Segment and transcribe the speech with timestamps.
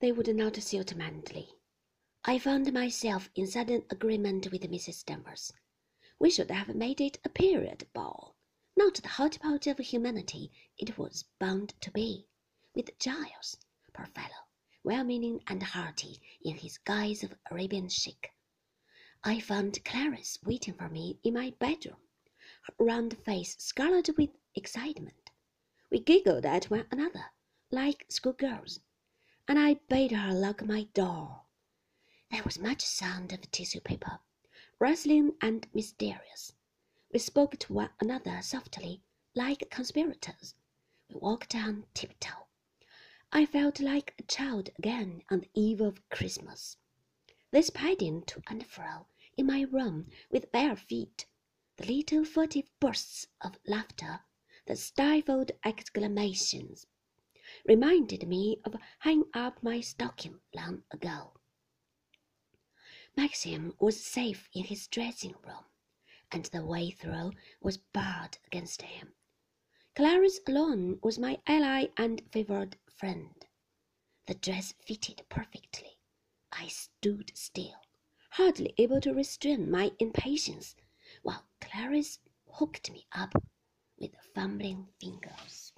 [0.00, 1.56] they would not suit Manderley.
[2.24, 5.04] I found myself in sudden agreement with Mrs.
[5.04, 5.52] Danvers.
[6.18, 8.34] We should have made it a period ball,
[8.74, 12.26] not the hotchpotch of humanity it was bound to be,
[12.74, 13.58] with Giles,
[13.92, 14.48] poor fellow,
[14.82, 18.32] well meaning and hearty in his guise of Arabian Sheik.
[19.22, 22.00] I found Clarice waiting for me in my bedroom,
[22.62, 25.30] her round face scarlet with excitement.
[25.90, 27.26] We giggled at one another
[27.70, 28.80] like schoolgirls,
[29.50, 31.42] and I bade her lock my door.
[32.30, 34.20] There was much sound of tissue paper,
[34.78, 36.52] rustling and mysterious.
[37.12, 39.02] We spoke to one another softly,
[39.34, 40.54] like conspirators.
[41.08, 42.46] We walked on tiptoe.
[43.32, 46.76] I felt like a child again on the eve of Christmas.
[47.50, 51.26] They padding to and fro in my room with bare feet.
[51.76, 54.20] The little furtive bursts of laughter,
[54.66, 56.86] the stifled exclamations,
[57.66, 61.32] reminded me of hanging up my stocking long ago.
[63.16, 65.64] Maxim was safe in his dressing room,
[66.30, 69.14] and the way through was barred against him.
[69.96, 73.46] Clarice alone was my ally and favored friend.
[74.26, 75.98] The dress fitted perfectly.
[76.52, 77.74] I stood still,
[78.30, 80.76] hardly able to restrain my impatience,
[81.22, 83.34] while Clarice hooked me up
[83.98, 85.69] with fumbling fingers.